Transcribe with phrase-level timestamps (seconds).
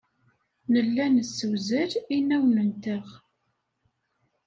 [0.71, 3.05] Nella nessewzal inawen-nteɣ.